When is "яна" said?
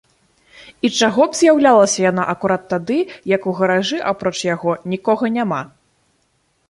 2.11-2.23